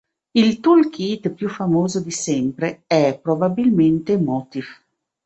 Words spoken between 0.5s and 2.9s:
toolkit più famoso di sempre